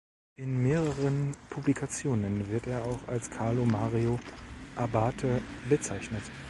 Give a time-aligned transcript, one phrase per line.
[0.39, 4.19] In mehreren Publikationen wird er auch als Carlo Mario
[4.75, 6.23] Abate bezeichnet.